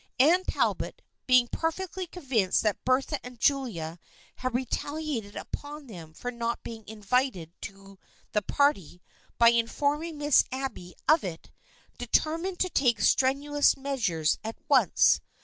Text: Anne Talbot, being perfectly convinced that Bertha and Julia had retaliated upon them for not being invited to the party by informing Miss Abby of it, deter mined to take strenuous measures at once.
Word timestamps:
Anne 0.19 0.43
Talbot, 0.43 1.03
being 1.27 1.47
perfectly 1.47 2.07
convinced 2.07 2.63
that 2.63 2.83
Bertha 2.83 3.23
and 3.23 3.39
Julia 3.39 3.99
had 4.37 4.55
retaliated 4.55 5.35
upon 5.35 5.85
them 5.85 6.11
for 6.15 6.31
not 6.31 6.63
being 6.63 6.83
invited 6.87 7.51
to 7.61 7.99
the 8.31 8.41
party 8.41 8.99
by 9.37 9.49
informing 9.49 10.17
Miss 10.17 10.43
Abby 10.51 10.95
of 11.07 11.23
it, 11.23 11.51
deter 11.99 12.39
mined 12.39 12.57
to 12.61 12.69
take 12.71 12.99
strenuous 12.99 13.77
measures 13.77 14.39
at 14.43 14.55
once. 14.67 15.21